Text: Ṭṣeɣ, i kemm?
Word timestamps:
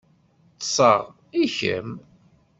Ṭṣeɣ, 0.59 1.01
i 1.41 1.43
kemm? 1.55 1.91